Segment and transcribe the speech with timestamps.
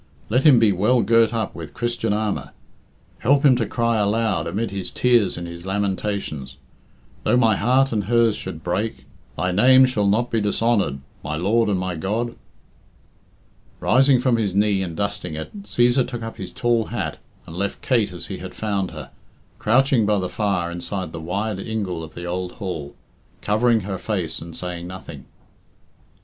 [0.31, 2.53] Let him be well girt up with Christian armour.
[3.19, 6.57] Help him to cry aloud, amid his tears and his lamentations,
[7.23, 9.05] 'Though my heart and hers should break,
[9.37, 12.35] Thy name shall not be dishonoured, my Lord and my God!'"
[13.79, 17.83] Rising from his knee and dusting it, Cæsar took up his tall hat, and left
[17.83, 19.11] Kate as he had found her,
[19.59, 22.95] crouching by the fire inside the wide ingle of the old hall,
[23.41, 25.25] covering her face and saying nothing.